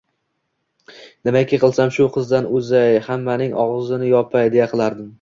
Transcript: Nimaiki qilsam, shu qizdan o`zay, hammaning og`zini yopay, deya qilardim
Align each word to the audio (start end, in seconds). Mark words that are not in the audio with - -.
Nimaiki 1.29 1.59
qilsam, 1.65 1.93
shu 1.99 2.09
qizdan 2.17 2.51
o`zay, 2.61 2.99
hammaning 3.11 3.57
og`zini 3.69 4.13
yopay, 4.17 4.55
deya 4.59 4.73
qilardim 4.77 5.09